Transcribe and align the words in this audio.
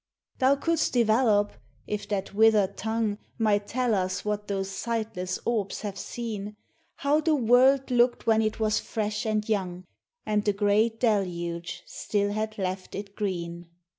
Thou 0.39 0.55
couldst 0.55 0.93
develop— 0.93 1.51
if 1.85 2.07
that 2.07 2.33
withered 2.33 2.75
tongue 2.75 3.19
Might 3.37 3.67
tell 3.67 3.93
us 3.93 4.25
what 4.25 4.47
those 4.47 4.71
sightless 4.71 5.37
orbs 5.45 5.81
have 5.81 5.95
seen— 5.95 6.55
How 7.03 7.21
the 7.21 7.35
world 7.35 7.91
looked 7.91 8.25
when 8.25 8.41
it 8.41 8.59
was 8.59 8.79
fresh 8.79 9.27
and 9.27 9.47
young, 9.47 9.85
And 10.25 10.43
the 10.43 10.53
great 10.53 10.99
deluge 10.99 11.83
still 11.85 12.31
had 12.31 12.57
left 12.57 12.95
it 12.95 13.13
green; 13.15 13.59
LIFE. 13.59 13.69